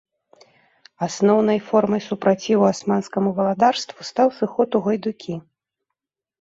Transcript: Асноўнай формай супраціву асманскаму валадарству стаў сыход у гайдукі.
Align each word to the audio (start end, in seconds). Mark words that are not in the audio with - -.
Асноўнай 1.07 1.59
формай 1.67 2.01
супраціву 2.07 2.63
асманскаму 2.73 3.29
валадарству 3.43 3.99
стаў 4.11 4.27
сыход 4.41 4.69
у 4.83 4.85
гайдукі. 4.91 5.33